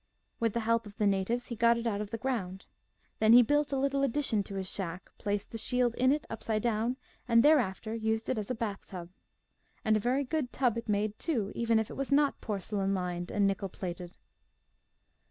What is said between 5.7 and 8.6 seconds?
in it upside down antl thereafter used it as a